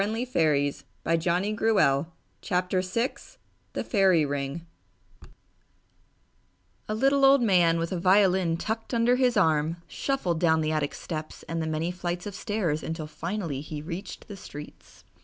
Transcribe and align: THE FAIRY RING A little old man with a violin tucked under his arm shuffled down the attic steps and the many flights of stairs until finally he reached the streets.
THE 0.01 0.25
FAIRY 0.25 0.73
RING 4.25 4.65
A 6.89 6.95
little 6.95 7.23
old 7.23 7.41
man 7.43 7.77
with 7.77 7.91
a 7.91 7.99
violin 7.99 8.57
tucked 8.57 8.95
under 8.95 9.15
his 9.17 9.37
arm 9.37 9.77
shuffled 9.87 10.39
down 10.39 10.61
the 10.61 10.71
attic 10.71 10.95
steps 10.95 11.43
and 11.43 11.61
the 11.61 11.67
many 11.67 11.91
flights 11.91 12.25
of 12.25 12.33
stairs 12.33 12.81
until 12.81 13.05
finally 13.05 13.61
he 13.61 13.83
reached 13.83 14.27
the 14.27 14.35
streets. 14.37 15.03